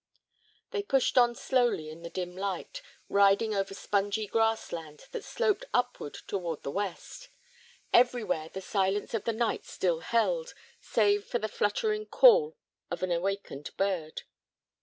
[0.71, 5.65] They pushed on slowly in the dim light, riding over spongy grass land that sloped
[5.75, 7.29] upward toward the west.
[7.93, 12.57] Everywhere the silence of the night still held, save for the fluttering call
[12.89, 14.23] of an awakened bird.